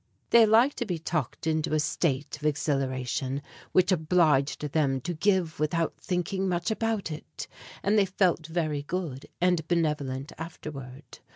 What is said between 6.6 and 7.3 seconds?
about